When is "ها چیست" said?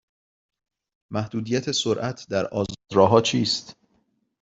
3.09-3.75